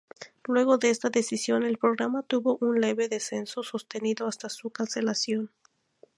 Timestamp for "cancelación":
4.71-5.51